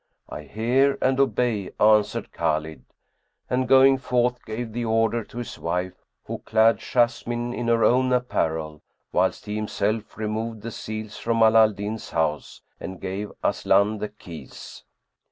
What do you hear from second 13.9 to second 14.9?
the keys.